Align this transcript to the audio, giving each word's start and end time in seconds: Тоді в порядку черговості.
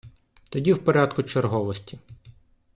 Тоді 0.49 0.73
в 0.73 0.83
порядку 0.85 1.23
черговості. 1.23 1.97